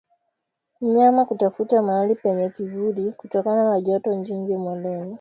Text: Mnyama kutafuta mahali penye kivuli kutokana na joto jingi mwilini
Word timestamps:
Mnyama 0.81 1.21
kutafuta 1.25 1.81
mahali 1.81 2.15
penye 2.15 2.49
kivuli 2.49 3.11
kutokana 3.11 3.69
na 3.69 3.81
joto 3.81 4.15
jingi 4.15 4.55
mwilini 4.55 5.09